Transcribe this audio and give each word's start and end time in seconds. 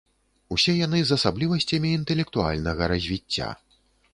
Усе 0.55 0.73
яны 0.77 1.01
з 1.09 1.17
асаблівасцямі 1.21 1.91
інтэлектуальнага 1.99 2.89
развіцця. 2.93 3.53